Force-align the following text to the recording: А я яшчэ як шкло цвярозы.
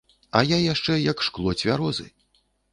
А 0.39 0.41
я 0.51 0.57
яшчэ 0.61 0.97
як 1.11 1.23
шкло 1.29 1.55
цвярозы. 1.63 2.11